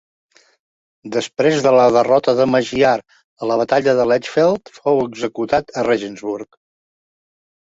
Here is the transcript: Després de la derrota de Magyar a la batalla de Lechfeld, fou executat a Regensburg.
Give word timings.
Després 1.15 1.59
de 1.67 1.73
la 1.75 1.83
derrota 1.97 2.33
de 2.39 2.47
Magyar 2.53 2.93
a 3.45 3.51
la 3.51 3.59
batalla 3.61 3.95
de 4.01 4.07
Lechfeld, 4.13 4.73
fou 4.79 5.03
executat 5.05 5.71
a 5.83 5.87
Regensburg. 5.91 6.61